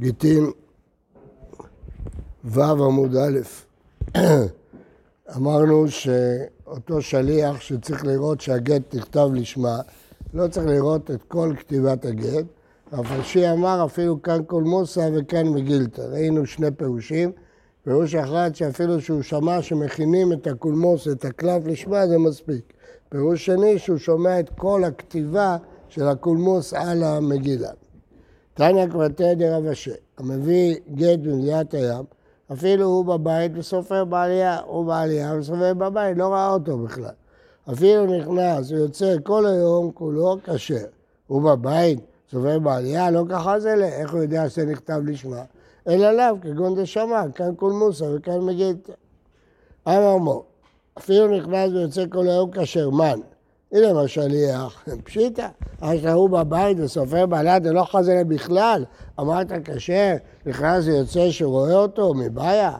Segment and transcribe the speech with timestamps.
[0.00, 0.50] גיטין
[2.44, 3.38] ו' עמוד א',
[5.36, 9.78] אמרנו שאותו שליח שצריך לראות שהגט נכתב לשמה,
[10.34, 12.44] לא צריך לראות את כל כתיבת הגט.
[12.92, 16.00] הפרשי אמר אפילו כאן קולמוסה וכאן מגילתא.
[16.00, 17.32] ראינו שני פירושים.
[17.84, 22.72] פירוש אחד שאפילו שהוא שמע שמכינים את הקולמוס, את הקלף לשמה, זה מספיק.
[23.08, 25.56] פירוש שני שהוא שומע את כל הכתיבה
[25.88, 27.70] של הקולמוס על המגילה.
[28.56, 32.04] תניא קבטי דרב אשר, המביא גט במדינת הים,
[32.52, 37.14] אפילו הוא בבית וסופר בעלייה, הוא בעלייה וסופר בבית, לא ראה אותו בכלל.
[37.72, 40.84] אפילו נכנס ויוצא כל היום כולו כשר.
[41.26, 41.98] הוא בבית,
[42.30, 45.42] סופר בעלייה, לא ככה זה, איך הוא יודע שזה נכתב לשמה?
[45.88, 48.92] אלא לאו, כגון דשמע, כאן קולמוסה וכאן מגילתא.
[49.88, 50.44] אמר מו,
[50.98, 53.20] אפילו נכנס ויוצא כל היום כשר, מן.
[53.76, 55.46] הנה מה שליח, פשיטא,
[55.80, 58.84] אז הוא בבית וסופר בעלת, זה לא חזרה בכלל,
[59.20, 60.14] אמרת כשר,
[60.46, 62.72] נכנס ויוצא שרואה אותו, מבעיה.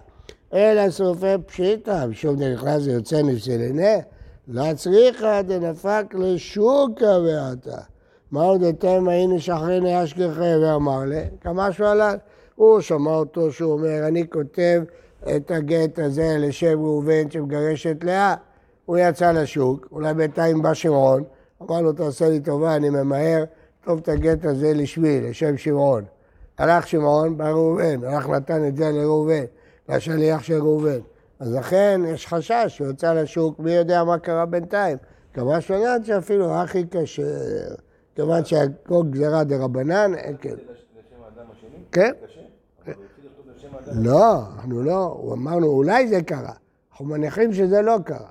[0.55, 3.95] אלא סופר פשיטא, שוב נכנס ויוצא נפסלנה,
[4.49, 7.79] לא צריכה דנפק לשוקה ועתה.
[8.31, 12.15] מה עוד אתם היינו שחרין אשכחי ואמר לי, כמשהו עליו.
[12.55, 14.83] הוא שמע אותו שהוא אומר, אני כותב
[15.37, 18.35] את הגט הזה לשם ראובן שמגרש את לאה.
[18.87, 21.25] הוא יצא לשוק, אולי בינתיים בא שמעון,
[21.63, 23.45] אמר לו, תעשה לי טובה, אני ממהר,
[23.83, 26.05] כתוב את הגט הזה לשמי, לשם שמעון.
[26.59, 29.45] הלך שמעון, בא ראובן, הלך נתן את זה לראובן,
[29.89, 30.99] לשליח של ראובן.
[31.41, 34.99] אז לכן יש חשש שהוא יצא לשוק, מי יודע מה קרה בינתיים.
[35.35, 37.23] כמה שולד שאפילו הכי קשה,
[38.15, 40.55] כיוון שהכל גזירה דה רבנן, אין כן.
[41.93, 42.13] כן?
[43.93, 46.53] לא, אנחנו לא, אמרנו אולי זה קרה,
[46.91, 48.29] אנחנו מניחים שזה לא קרה.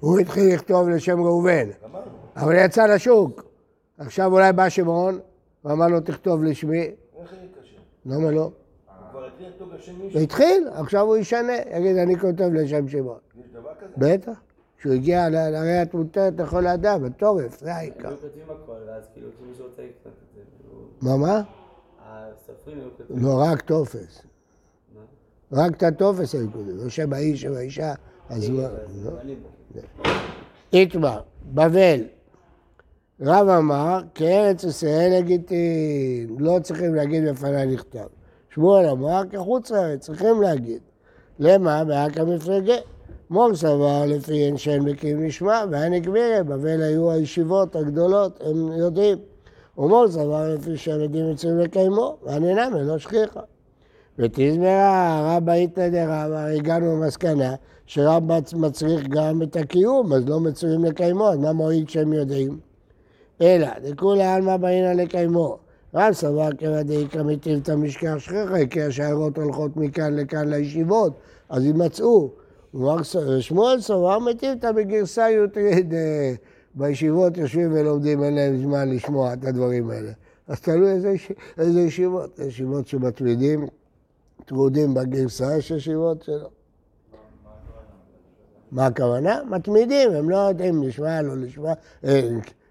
[0.00, 1.68] הוא התחיל לכתוב לשם ראובן,
[2.36, 3.44] אבל יצא לשוק.
[3.98, 5.18] עכשיו אולי בא שמעון,
[5.64, 6.78] ואמר לו תכתוב לשמי.
[6.78, 7.76] איך זה יתקשר?
[8.06, 8.50] למה לא?
[10.12, 13.18] הוא התחיל, עכשיו הוא ישנה, יגיד אני כותב לשם שמעון.
[13.40, 13.92] יש דבר כזה?
[13.96, 14.40] בטח.
[14.78, 17.98] כשהוא הגיע להרי התמותרת לכל האדם, בתורף, זה העיקר.
[17.98, 18.16] כאילו,
[21.02, 21.42] מה, מה?
[23.10, 24.22] לא, רק טופס.
[25.52, 27.94] רק את הטופס היו כותבים, לא שם האיש והאישה,
[28.30, 28.62] אז הוא...
[29.04, 29.10] לא.
[30.72, 32.00] איתמר, בבל,
[33.20, 38.06] רב אמר, כארץ ישראל לגיטין, לא צריכים להגיד בפניי נכתב.
[38.54, 40.80] שמואל אמר, כחוץ לארץ, צריכים להגיד.
[41.38, 41.84] למה?
[41.84, 42.74] באקא מפלגה.
[43.30, 49.18] מור סבר לפי אין שאין מקים נשמע, והיה נגבירי, בבל היו הישיבות הגדולות, הם יודעים.
[49.78, 53.40] ומור סבר לפי שהם יודעים מצויים לקיימו, והנינם לא שכיחה.
[54.18, 57.54] ותזמרה רבא איתא דרבא, הגענו למסקנה
[57.88, 58.22] שרב
[58.54, 62.58] מצריך גם את הקיום, אז לא מצויים לקיימו, אז מה מועיל כשהם יודעים?
[63.40, 65.58] אלא, דכולי עלמא באינא לקיימו.
[65.94, 71.12] רב סבר כבדאיכא מיטיב את המשכח שכיחי, כי השיירות הולכות מכאן לכאן לישיבות,
[71.48, 72.30] אז יימצאו.
[73.40, 75.94] שמואל סבר מיטיבתא בגרסה יוטריד,
[76.74, 80.12] בישיבות יושבים ולומדים, אין להם זמן לשמוע את הדברים האלה.
[80.48, 81.14] אז תלוי איזה,
[81.58, 83.66] איזה ישיבות, ישיבות שמתמידים,
[84.44, 86.57] טרודים בגרסה, יש ישיבות שלא.
[88.72, 89.44] מה הכוונה?
[89.44, 91.72] מתמידים, הם לא יודעים לשמוע, לא לשמוע,
[92.04, 92.28] אה,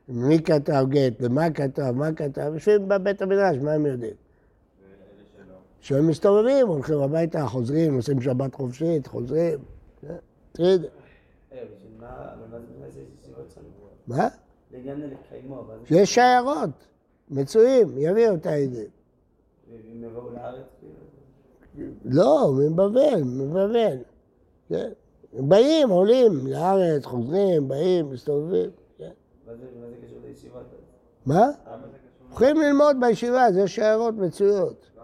[0.07, 4.13] מי כתב גט, ומה כתב, מה כתב, יושבים בבית המדרש, מה הם יודעים?
[5.81, 9.59] שהם מסתובבים, הולכים הביתה, חוזרים, עושים שבת חופשית, חוזרים.
[10.51, 10.81] טריד.
[14.07, 14.27] מה?
[15.89, 16.69] יש שיירות,
[17.29, 18.89] מצויים, יביאו את העדים.
[20.33, 20.65] לארץ?
[22.05, 23.97] לא, מבבל, מבבל.
[25.33, 28.69] באים, עולים לארץ, חוזרים, באים, מסתובבים.
[28.97, 29.09] כן.
[29.45, 29.65] מה זה
[30.05, 30.59] קשור לישיבה?
[31.25, 31.47] מה?
[32.29, 34.85] הולכים ללמוד בישיבה, זה שיירות מצויות.
[34.97, 35.03] לא,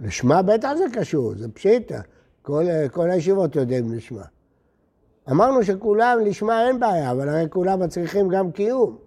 [0.00, 0.06] זה?
[0.06, 2.00] לשמה בטח זה קשור, זה פשיטה.
[2.42, 4.24] כל, כל הישיבות יודעים לשמה.
[5.30, 8.98] אמרנו שכולם, לשמה אין בעיה, אבל הרי כולם מצריכים גם קיום.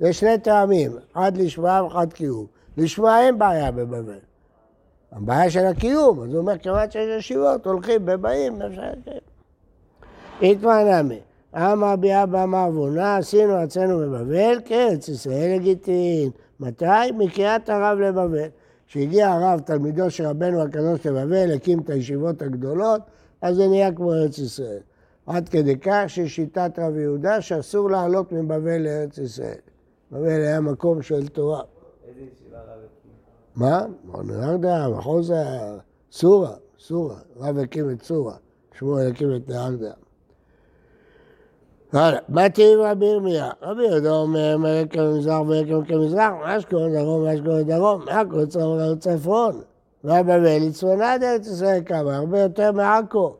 [0.00, 2.46] יש שני טעמים, אחד לשמה ואחד קיום.
[2.76, 4.18] לשמה אין בעיה בבבל.
[5.12, 9.20] הבעיה של הקיום, אז הוא אומר, כיוון שיש ישיבות, הולכים ובאים, אפשר לקיים.
[10.42, 11.20] התמענמי,
[11.56, 16.30] אמר בי אבא אמר עוונה, עשינו אצלנו בבבל, כן, ארץ ישראל לגיטין.
[16.60, 17.12] מתי?
[17.18, 18.48] מקריאת הרב לבבל.
[18.86, 23.00] כשהגיע הרב, תלמידו של רבנו הקדוש לבבל, הקים את הישיבות הגדולות,
[23.42, 24.80] אז זה נהיה כמו ארץ ישראל.
[25.26, 29.58] עד כדי כך ששיטת רב יהודה שאסור לעלות מבבל לארץ ישראל.
[30.12, 31.62] בבל היה מקום של תורה.
[32.08, 32.80] איזה ישיבה רב?
[33.60, 33.80] מה?
[34.24, 35.32] נהרדה, מחוז
[36.12, 37.16] סורה, סורה.
[37.40, 38.34] רב הקים את סורה.
[38.78, 39.90] שמואל הקים את נהרדה.
[41.92, 47.62] הלאה, באתי עם רבי ירמיה, רבי יהודה אומר, מרקע ממזרח ורקע כמזרח, שקורה דרום, שקורה
[47.62, 49.60] דרום, מעכו צפון צפון.
[50.04, 53.34] והבבל יצפונה עד ארץ ישראל כמה, הרבה יותר מעכו.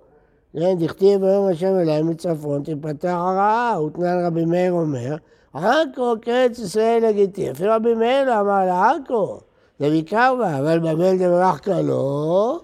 [0.52, 5.17] כן, דכתיב ביום השם אליי מצפון תפתח הרעה, ותנן רבי מאיר אומר,
[5.52, 9.38] עכו כארץ ישראל לגיטי, אפילו רבי מאיר לא אמר לעכו,
[9.81, 12.61] זה מקרבה, אבל בבל דברחקה לא.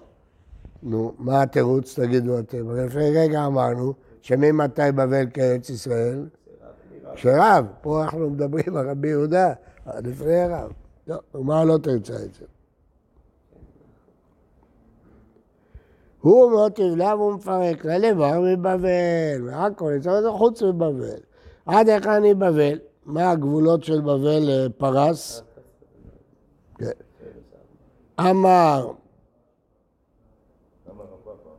[0.83, 2.77] נו, מה התירוץ תגידו אתם?
[2.77, 6.25] לפני רגע אמרנו שממתי בבל כארץ ישראל?
[7.15, 9.53] כשרב, פה אנחנו מדברים על רבי יהודה,
[10.03, 10.71] לפני הרב.
[11.07, 12.45] לא, מה לא תרצה את זה?
[16.21, 21.19] הוא מאוד תבלע והוא מפרק, ללבר מבבל, והכל, זה חוץ מבבל.
[21.65, 22.79] עד היכן היא בבל?
[23.05, 25.43] מה הגבולות של בבל לפרס?
[26.77, 27.06] כן.
[28.19, 28.91] אמר,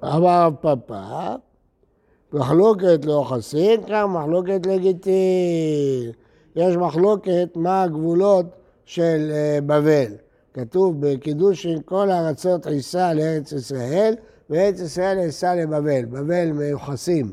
[0.04, 1.34] אמר פפא,
[2.32, 6.12] מחלוקת לא חסין, כאן מחלוקת לגיטין.
[6.56, 8.46] יש מחלוקת מה הגבולות
[8.84, 10.12] של אה, בבל.
[10.54, 14.14] כתוב בקידוש עם כל הארצות עיסה לארץ ישראל,
[14.50, 16.04] וארץ ישראל עיסה לבבל.
[16.04, 17.32] בבל מיוחסים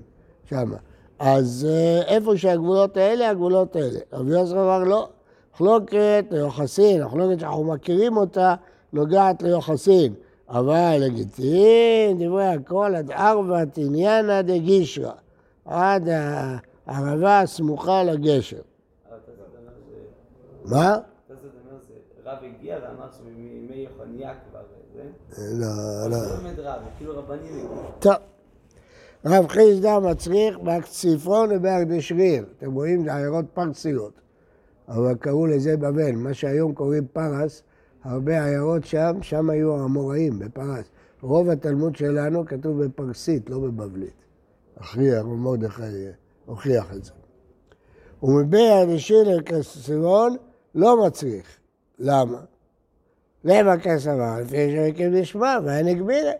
[0.49, 0.71] שם.
[1.19, 3.99] אז אה, איפה שהגבולות האלה, הגבולות האלה.
[4.13, 5.09] רבי יוסף אמר לא,
[5.53, 8.55] מחלוקת ליוחסין, מחלוקת שאנחנו מכירים אותה,
[8.95, 10.13] נוגעת ליוחסין.
[10.49, 15.11] אבל לגיטין, דברי הכל עד ארבע תניאנה דגישרא,
[15.65, 16.09] עד
[16.87, 18.61] הערבה הסמוכה לגשר.
[20.65, 20.97] מה?
[22.25, 24.59] רב הגיע ואמר שמימי יוחניה כבר,
[24.95, 25.03] זה?
[25.53, 26.17] לא, לא.
[26.43, 27.67] באמת רב, כאילו רבנים.
[27.99, 28.13] טוב.
[29.25, 32.45] רב חיסדא מצריך באקציפון ובארדשריר.
[32.57, 34.13] אתם רואים, זה עיירות פרסיות.
[34.87, 36.11] אבל קראו לזה בבל.
[36.11, 37.63] מה שהיום קוראים פרס,
[38.05, 40.85] הרבה עיירות שם, שם היו האמוראים בפרס.
[41.21, 44.13] רוב התלמוד שלנו כתוב בפרסית, לא בבבלית.
[44.79, 45.81] אחי הרב מרדכי
[46.45, 47.11] הוכיח את זה.
[48.23, 50.35] ומבי אנשים לקסרון
[50.75, 51.45] לא מצריך.
[51.99, 52.39] למה?
[53.43, 54.39] למה כסבר?
[54.41, 56.31] לפי שרקים לשמה, ואין הגבילה.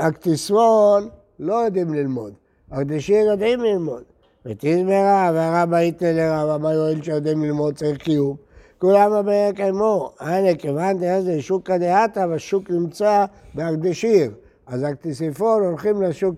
[0.00, 1.08] הקטיסרון
[1.38, 2.32] לא יודעים ללמוד,
[2.70, 4.02] הקדישים יודעים ללמוד.
[4.46, 8.45] ותזמרה, והרבא ייתן לרב, אמר יואל שיודעים ללמוד צריך קיום.
[8.78, 10.12] כולם הבעיה קיימו.
[10.20, 13.24] הנה, כיוון דאז שוקא דעתה, והשוק נמצא
[13.54, 14.30] בהקדשיר.
[14.66, 16.36] אז הקטיסיפון הולכים לשוק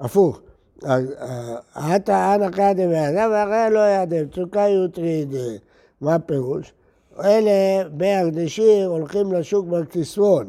[0.00, 0.40] הפוך.
[1.74, 5.34] עתה אנא קדא בידה, ואחריה לא יעדם, צוקה יוטריד.
[6.00, 6.72] מה הפירוש?
[7.24, 10.48] אלה בהקדשיר הולכים לשוק באקטיספון.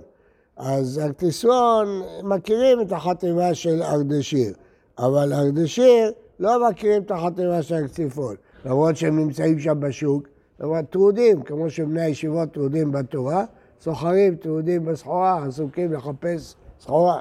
[0.57, 4.53] אז קטיספון מכירים את החתימה של ארדשיר,
[4.99, 8.35] אבל ארדשיר לא מכירים את החתימה של קטיספון,
[8.65, 10.27] למרות שהם נמצאים שם בשוק,
[10.63, 13.45] אבל טרודים, כמו שבני הישיבות טרודים בתורה,
[13.81, 17.19] סוחרים טרודים בסחורה, עסוקים לחפש סחורה.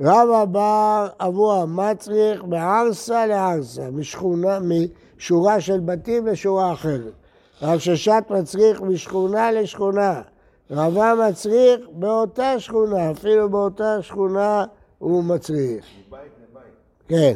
[0.00, 4.58] רבא בר אבוה, מה צריך מארסה לארסה, משכונה,
[5.16, 7.12] משורה של בתים לשורה אחרת.
[7.62, 10.22] רב ששת מצריך משכונה לשכונה.
[10.70, 14.64] רבה מצריך באותה שכונה, אפילו באותה שכונה
[14.98, 15.84] הוא מצריך.
[16.08, 16.62] מבית לבית.
[17.08, 17.34] כן.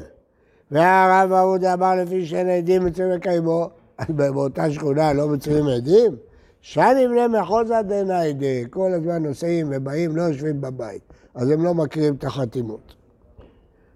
[0.70, 3.70] והרב אהודה אמר לפי שאין עדים לקיימו, אז
[4.16, 6.16] באותה שכונה לא מצריכים עדים?
[6.60, 11.02] שאני בני מחוזה דנאידי, כל הזמן נוסעים ובאים, לא יושבים בבית,
[11.34, 12.94] אז הם לא מכירים את החתימות.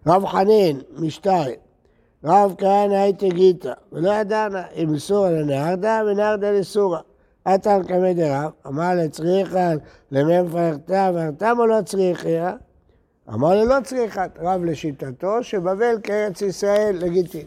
[0.07, 1.57] רב חנין, משתיים,
[2.25, 6.99] רב כהנא הייתי גיתא, ולא ידענה אם סורא לנהרדה ונהרדה לסורא.
[7.45, 9.77] עתן קמא דרב, אמר לצריכן
[10.11, 12.53] למי מפרקתה ורתם או לא צריכה?
[13.29, 17.47] אמר לו לא צריכת, רב לשיטתו שבבל כארץ ישראל לגיטין.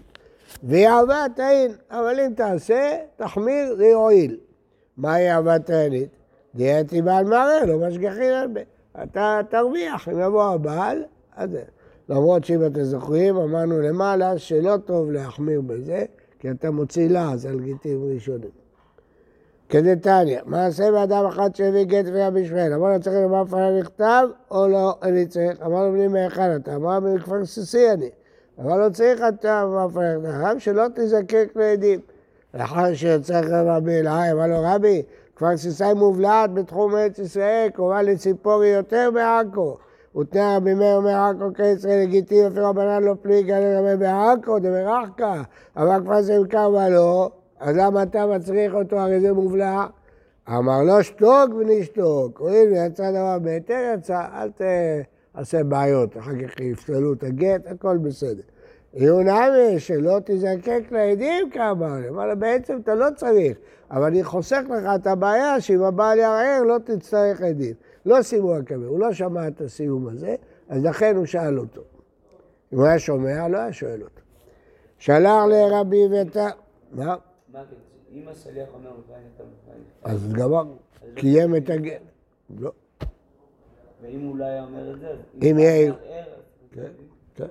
[0.64, 4.38] ויעבה תאין, אבל אם תעשה, תחמיר, זה יועיל.
[4.98, 6.10] מהי אהבה תאינית?
[6.56, 8.62] דייתי בעל מערער, לא משגיחין הרבה.
[9.04, 11.04] אתה תרוויח, אם יבוא הבעל,
[11.36, 11.62] אז זה.
[12.10, 16.06] למרות שאם אתם זוכרים, אמרנו למעלה שלא טוב להחמיר בזה,
[16.40, 18.50] כי אתה מוציא לעז על גיטים ראשונים.
[19.70, 24.68] כדתניא, מעשה באדם אחד שהביא גט והיה בשביל, אמר לו צריך לומר פנה נכתב או
[24.68, 28.10] לא, אני צריך, אמר לו בני מהיכן אתה, אמר מכפר סיסי אני,
[28.60, 32.00] אמר לו צריך אתה, פנה נכתב, שלא תזקק לעדים.
[32.54, 35.04] לאחר שיצא רבי אלהי, אמר לו רבי,
[35.36, 39.78] כפר סיסי מובלעת בתחום ארץ ישראל, קרובה לציפורי יותר מעכו.
[40.18, 45.42] ותנא רבי מאיר אומר עכו כישראל לגיטים, אפילו רבנן לא פליגה לגבי בעכו, דברחקה,
[45.78, 49.86] אבל כפר זה קרבה לו, אז למה אתה מצריך אותו, הרי זה מובלע?
[50.50, 54.50] אמר לו שתוק ונשתוק, הואיל ויצא דבר בהיתר יצא, אל
[55.36, 58.42] תעשה בעיות, אחר כך יפסלו את הגט, הכל בסדר.
[58.94, 63.58] יהיו נמי שלא תזקק לעדים כמה, אמר לו בעצם אתה לא צריך,
[63.92, 67.74] אבל אני חוסך לך את הבעיה שאם הבעל יערער לא תצטרך עדים.
[68.06, 70.36] לא סיימו הקבל, הוא לא שמע את הסיום הזה,
[70.70, 71.82] אז לכן הוא שאל אותו.
[72.74, 74.22] אם הוא היה שומע, לא היה שואל אותו.
[74.98, 76.48] שלח לרבי אביתר,
[76.92, 77.16] מה?
[78.14, 78.92] אם השליח אומר
[80.04, 80.64] אז גמר,
[81.16, 82.02] קיים את הגט.
[82.60, 82.72] לא,
[84.04, 85.08] ואם הוא לא היה אומר את זה,
[85.50, 86.24] אם יהיה- מערער,
[86.78, 86.84] אז-
[87.36, 87.44] כן.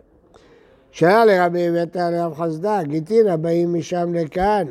[0.91, 4.67] שאל לרבי אביתר לרב חסדה, גיטינא באים משם לכאן.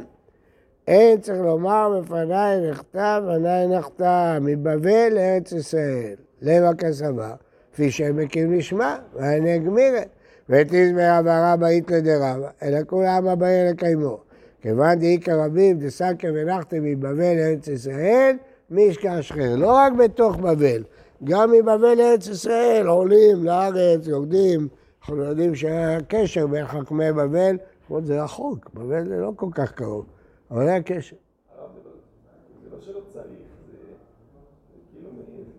[0.88, 6.16] אין צריך לומר בפניי נכתב, עיניי נחתם, מבבל לארץ ישראל.
[6.42, 7.36] למה כסבה?
[7.74, 10.02] כפי שהם מקים לשמה, ואני אגמירה.
[10.50, 14.18] ותזמר אברה באית לדרבה, אלא כולם הבאים לקיימו.
[14.62, 18.36] כיוון דאיכא רבים דסקה ונחתם מבבל לארץ ישראל,
[18.70, 19.54] מישכח שכם.
[19.58, 20.84] לא רק בתוך בבל,
[21.24, 24.68] גם מבבל לארץ ישראל עולים לארץ, יורדים.
[25.02, 27.58] אנחנו יודעים שהיה קשר בין חכמי בבל,
[27.90, 30.06] למרות זה רחוק, בבל זה לא כל כך קרוב,
[30.52, 31.16] אבל היה קשר.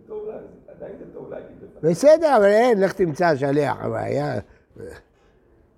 [0.09, 0.27] לא-
[1.83, 1.91] לא.
[1.91, 4.41] בסדר, אבל אין, לך תמצא שליח, הבעיה...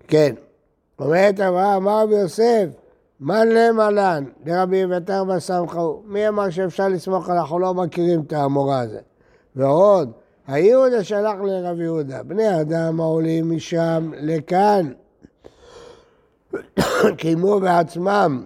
[0.08, 0.34] כן.
[0.98, 2.66] אומרת אברהם, אמר רבי יוסף,
[3.20, 6.02] מן למלן, לרבי אביתר בסמכו.
[6.06, 7.40] מי אמר שאפשר לסמוך עליו?
[7.42, 9.00] אנחנו לא מכירים את המורה הזה.
[9.56, 10.12] ועוד,
[10.46, 14.92] היהודה שלח לרבי יהודה, בני אדם העולים משם לכאן,
[17.18, 18.44] קיימו בעצמם,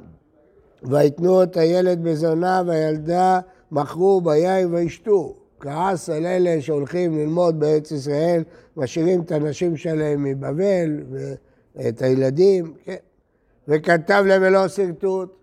[0.82, 3.40] ויתנו את הילד בזונה והילדה
[3.70, 5.34] מכרו ביין וישתו.
[5.60, 8.42] כעס על אלה שהולכים ללמוד בארץ ישראל,
[8.76, 11.00] משאירים את הנשים שלהם מבבל
[11.76, 12.94] ואת הילדים, כן.
[13.68, 15.36] וכתב להם ולא שרטוט,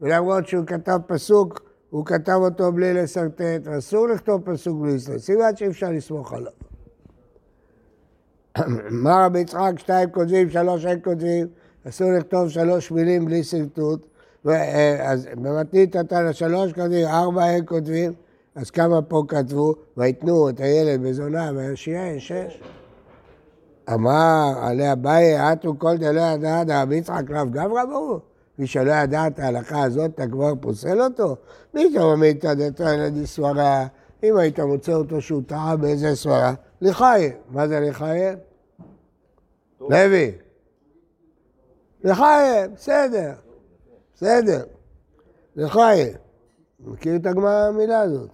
[0.00, 5.56] ולמרות שהוא כתב פסוק, הוא כתב אותו בלי לשרטט, ואסור לכתוב פסוק בלי לשרטט, סימן
[5.56, 6.52] שאי אפשר לסמוך עליו.
[9.04, 11.46] מה רבי יצחק, שתיים כותבים, שלוש אין כותבים,
[11.88, 14.06] אסור לכתוב שלוש מילים בלי שרטוט.
[14.44, 18.12] ו- אה, אז במתנית נתן לשלוש כותבים, ארבע אין כותבים,
[18.54, 22.62] אז כמה פה כתבו, ויתנו את הילד בזונה ויושיע, שש.
[23.94, 28.20] אמר עלי אביי, עטו כל דלא ידעת, רבי יצחק רב גברא ברור.
[28.62, 31.36] מי שלא ידע את ההלכה הזאת, אתה כבר פוסל אותו?
[31.74, 33.86] מי תרמית דתו ילדי סברה?
[34.22, 37.32] אם היית מוצא אותו שהוא טעה באיזה סברה, לחיים.
[37.48, 38.38] מה זה לחיים?
[39.80, 40.32] לוי.
[42.04, 43.32] לחיים, בסדר.
[44.14, 44.64] בסדר.
[45.56, 46.12] לחיים.
[46.80, 48.30] מכיר את הגמרא המילה הזאת?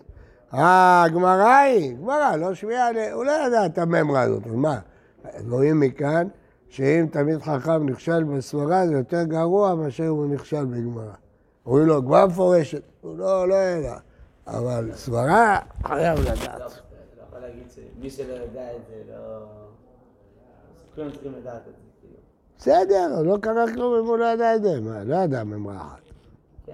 [0.53, 4.79] הגמרא היא, גמרא, לא שמיעה, הוא לא ידע את הממרה הזאת, מה?
[5.49, 6.29] רואים מכאן
[6.69, 11.13] שאם תלמיד חכם נכשל בסברה זה יותר גרוע מאשר הוא נכשל בגמרא.
[11.67, 13.97] אומרים לו, גמרא מפורשת, הוא לא, לא ידע,
[14.47, 16.61] אבל סברה חייב לא, לדעת.
[16.61, 19.47] לא יכול להגיד שמי שלא יודע את זה, לא...
[20.95, 22.15] כולם צריכים לדעת את זה, כאילו.
[22.59, 26.01] בסדר, לא קרה כלום אם הוא לא ידע את זה, מה, לא ידע ממרה אחת.
[26.67, 26.73] כן.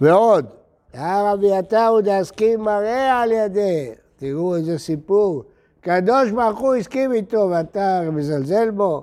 [0.00, 0.46] ועוד,
[0.92, 5.44] היה רבי עטר ודעסקים מראה על ידי, תראו איזה סיפור,
[5.86, 9.02] קדוש ברוך הוא הסכים איתו ואתה מזלזל בו,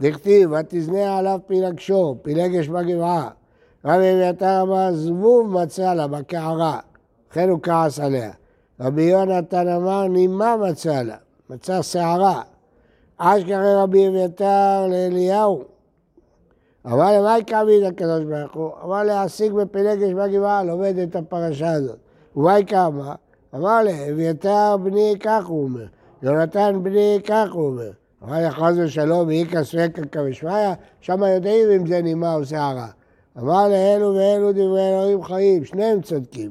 [0.00, 3.28] דכתיב, ותזנה עליו פילגשו, פילגש בגבעה.
[3.84, 6.80] רבי אביתר אמר, זבוב מצא לה בקערה,
[7.30, 8.30] לכן הוא כעס עליה.
[8.80, 11.16] רבי יונתן אמר, נימה מצא לה,
[11.50, 12.42] מצא שערה.
[13.16, 15.64] אשכרה רבי אביתר לאליהו,
[16.86, 18.70] אמר למה יקמיד הקדוש ברוך הוא?
[18.84, 21.98] אמר להעסיק בפילגש בגבעה, לומד את הפרשה הזאת.
[22.36, 23.14] ומה יקמה?
[23.54, 25.86] אמר לה, אביתר בני כך הוא אומר,
[26.22, 27.90] יונתן בני כך הוא אומר.
[28.24, 32.88] אמר חס ושלום, איכא ספקא כמשמיא, שם יודעים אם זה נימה או שערה.
[33.38, 36.50] אמר לאלו ואלו דברי אלוהים חיים, שניהם צודקים.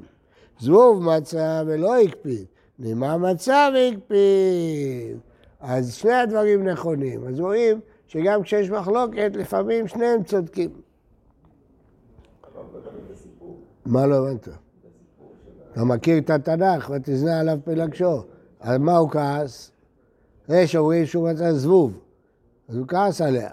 [0.60, 2.46] זבוב מצא ולא הקפיד,
[2.80, 5.18] נימה מצא והקפיד.
[5.60, 7.28] אז שני הדברים נכונים.
[7.28, 10.70] אז רואים שגם כשיש מחלוקת, לפעמים שניהם צודקים.
[13.86, 14.48] מה לא הבנת?
[15.72, 18.24] אתה מכיר את התנ"ך, ותזנה עליו פלגשו.
[18.60, 19.72] על מה הוא כעס?
[20.50, 22.00] יש אומרים שהוא מצא זבוב,
[22.70, 23.50] אז הוא כעס עליה.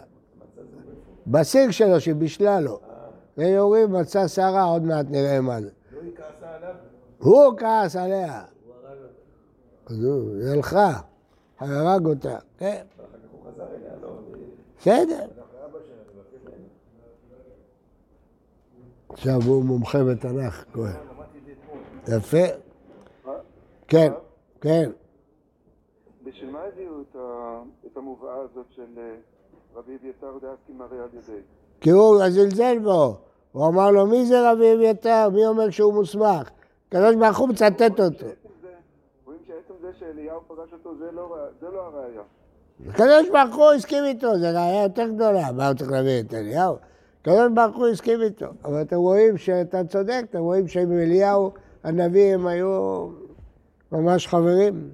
[1.26, 2.80] בסיר שלו שבישלה לו.
[3.38, 5.70] ויש אומרים מצא שערה, עוד מעט נראה מה זה.
[7.18, 8.42] הוא כעס עליה.
[9.86, 11.00] אז הוא, היא הלכה,
[11.58, 12.38] הרג אותה.
[12.58, 12.82] כן,
[14.02, 14.08] לא?
[14.78, 15.26] בסדר.
[19.08, 20.92] עכשיו הוא מומחה בתנ"ך, כהן.
[22.08, 22.38] יפה.
[23.88, 24.12] כן,
[24.64, 24.90] כן.
[26.24, 27.00] בשביל מה הביאו
[27.86, 29.14] את המובאה הזאת של אה,
[29.74, 31.40] רבי אביתר דאסקי מראה על ידי?
[31.80, 33.16] כי הוא זלזל בו.
[33.52, 35.28] הוא אמר לו, מי זה רבי אביתר?
[35.32, 36.50] מי אומר שהוא מוסמך?
[36.88, 38.26] הקדוש ברוך הוא מצטט אותו.
[39.24, 42.22] רואים שעצם זה שאליהו פגש אותו זה לא, לא הראייה.
[42.88, 45.52] הקדוש ברוך הוא הסכים איתו, זו ראייה יותר גדולה.
[45.52, 46.76] מה הוא צריך להביא את אליהו?
[47.20, 48.46] הקדוש ברוך הוא הסכים איתו.
[48.64, 51.52] אבל אתם רואים שאתה צודק, אתם רואים שעם אליהו
[51.84, 53.06] הנביא הם היו
[53.94, 54.90] ממש חברים.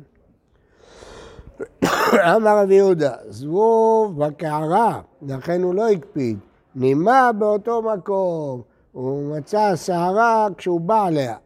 [2.37, 6.39] אמר רבי יהודה, זבוב בקערה, לכן הוא לא הקפיד.
[6.75, 11.37] נימה באותו מקום, הוא מצא שערה כשהוא בא עליה.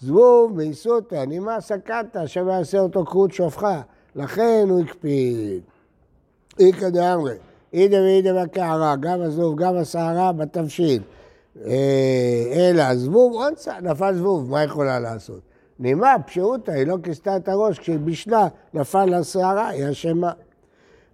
[0.00, 3.80] זבוב מאיסותא, נימה סקתא, שווה יעשה אותו כרות שופחה,
[4.16, 5.62] לכן הוא הקפיד.
[6.60, 7.36] איכא דאמרי,
[7.72, 11.02] אידא ואידא בקערה, גם הזבוב, גם השערה בתבשיל.
[11.66, 15.51] אה, אלא זבוב אונסה, נפל זבוב, מה יכולה לעשות?
[15.82, 20.32] נימה, פשיעותא, היא לא כיסתה את הראש, כשהיא בישלה, נפל לשערה, היא אשמה.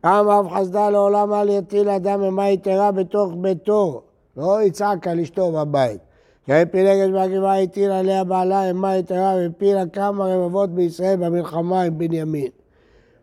[0.05, 4.03] אמר רב חסדה לעולם אל יטיל אדם ממה יתרה בתוך ביתו,
[4.37, 6.01] לא יצעק על אשתו בבית.
[6.47, 12.51] כי פילגת מהגבעה הטיל עליה בעלה אמה יתרה והפילה כמה רבבות בישראל במלחמה עם בנימין.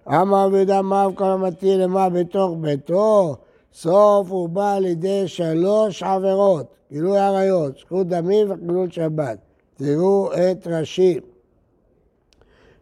[0.07, 3.35] אמר רבי יהודה מה כל המטיל אמה בתוך ביתו,
[3.73, 9.37] סוף הוא בא לידי שלוש עבירות, גילוי עריות, זכות דמים וחילול שבת.
[9.77, 11.19] תראו את רש"י.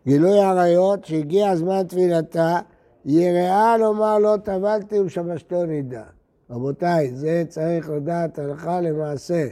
[0.07, 2.59] גילוי עריות שהגיע זמן תפילתה,
[3.05, 6.03] יראה לומר לא טבלתי ושמשתו נידה.
[6.49, 9.47] רבותיי, זה צריך לדעת הלכה למעשה.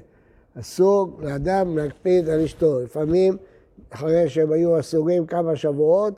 [0.59, 2.79] אסור לאדם להקפיד על אשתו.
[2.79, 3.37] לפעמים,
[3.89, 6.13] אחרי שהם היו אסורים כמה שבועות,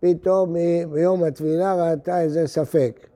[0.00, 0.54] פתאום
[0.92, 3.06] ביום התפילה ראתה איזה ספק.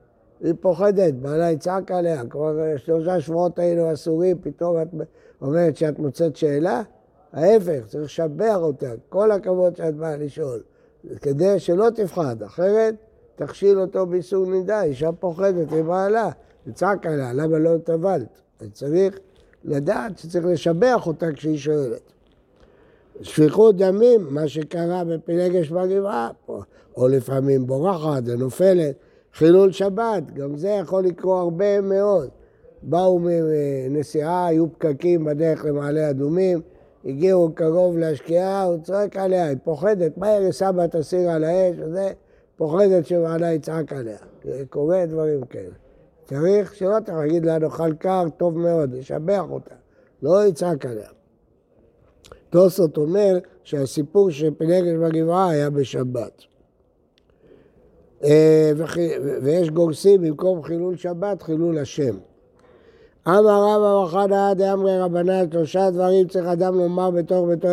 [0.41, 4.87] היא פוחדת, בעלה יצעק עליה, כבר שלושה שבועות היינו אסורים, פתאום את
[5.41, 6.81] אומרת שאת מוצאת שאלה?
[7.33, 10.61] ההפך, צריך לשבח אותה, כל הכבוד שאת באה לשאול,
[11.21, 12.95] כדי שלא תפחד, אחרת
[13.35, 16.29] תכשיל אותו באיסור נידה, אישה פוחדת מבעלה,
[16.63, 18.41] תצעק עליה, למה לא טבלת?
[18.73, 19.19] צריך
[19.63, 22.01] לדעת שצריך לשבח אותה כשהיא שואלת.
[23.21, 26.29] שפיכות דמים, מה שקרה בפילגש בגבעה,
[26.97, 28.95] או לפעמים בורחת ונופלת,
[29.33, 32.29] חילול שבת, גם זה יכול לקרות הרבה מאוד.
[32.83, 36.61] באו מנסיעה, היו פקקים בדרך למעלה אדומים,
[37.05, 41.75] הגיעו קרוב להשקיעה, הוא צועק עליה, היא פוחדת, מהר היא שמה את הסיר על האש,
[41.79, 42.11] וזה,
[42.55, 44.17] פוחדת שבעלה יצעק עליה.
[44.69, 45.73] קורה דברים כאלה.
[46.25, 49.75] צריך שלא להגיד לה, נאכל קר, טוב מאוד, לשבח אותה,
[50.21, 51.09] לא יצעק עליה.
[52.49, 56.41] תוספות אומר שהסיפור של פילגש בגבעה היה בשבת.
[58.23, 58.71] אה,
[59.41, 62.17] ויש גורסים במקום חילול שבת, חילול השם.
[63.27, 67.67] אמר רבא וחנא דאמרי רבנן, שלושה דברים צריך אדם לומר בתוך ביתו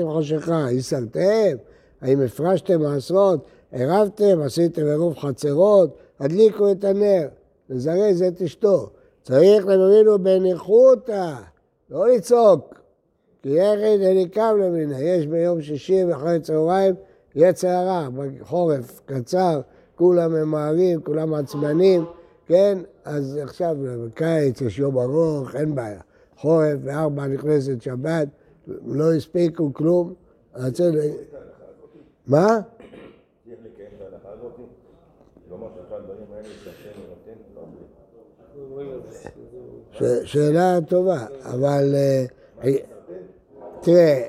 [0.00, 0.66] עם חשיכה.
[0.78, 1.56] הסרתם?
[2.00, 3.40] האם הפרשתם מעשרות?
[3.72, 4.40] ערבתם?
[4.44, 5.96] עשיתם עירוב חצרות?
[6.20, 7.28] הדליקו את הנר.
[7.70, 8.90] לזרז את אשתו.
[9.22, 11.34] צריך למרינו בניחותא,
[11.90, 12.74] לא לצעוק.
[13.42, 15.00] כי יחד הניקם למינה.
[15.00, 16.94] יש ביום שישי ואחרי צהריים
[17.34, 19.60] יצר הרע, בחורף קצר,
[19.96, 22.04] כולם ממהרים, כולם עצבנים,
[22.46, 22.78] כן?
[23.04, 26.00] אז עכשיו בקיץ יש יום ארוך, אין בעיה.
[26.36, 28.28] חורף, וארבע נכנסת שבת,
[28.86, 30.14] לא הספיקו כלום.
[32.26, 32.60] מה?
[40.24, 42.24] שאלה טובה, אבל אה,
[43.80, 44.26] תראה,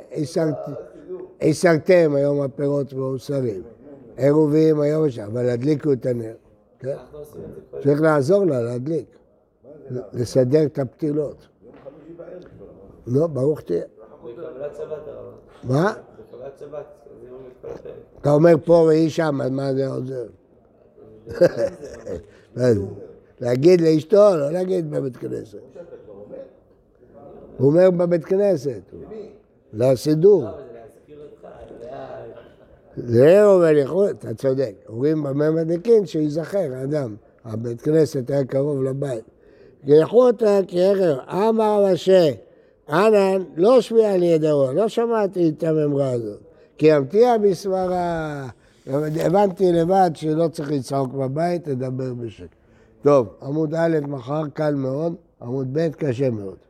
[1.42, 3.64] הסרתם היום הפירות מאוסרים.
[4.18, 6.34] עירובים היום יש, אבל הדליקו את הנר.
[6.80, 6.96] כן?
[7.84, 9.06] צריך לעזור לה להדליק,
[10.14, 11.48] לסדר את הפתילות.
[13.08, 13.84] לא, ברוך תהיה.
[15.64, 15.94] מה?
[18.22, 20.26] אתה אומר פה והיא שם, אז מה זה עוזר?
[23.42, 25.58] להגיד לאשתו, לא להגיד בבית כנסת.
[27.58, 28.82] הוא אומר בבית כנסת.
[29.74, 30.46] לסידור.
[32.98, 34.74] זה אומר אתה צודק.
[34.90, 37.16] אומרים במה מדליקין שייזכר האדם.
[37.46, 39.24] הבית כנסת היה קרוב לבית.
[40.12, 42.32] אותה כערב, אמר משה,
[42.90, 46.40] אנן לא שמיע לי ידרו, לא שמעתי את הממרה הזאת.
[46.78, 48.48] כי אמתיע בסברה,
[48.88, 52.56] הבנתי לבד שלא צריך לצעוק בבית, לדבר בשקט.
[53.04, 56.65] טוב, עמוד א' מחר קל מאוד, עמוד ב' קשה מאוד.